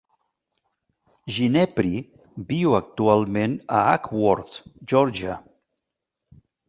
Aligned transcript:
Ginepri 1.35 1.91
viu 2.53 2.75
actualment 2.79 3.53
a 3.81 3.83
Acworth, 3.93 4.57
Georgia. 4.93 5.37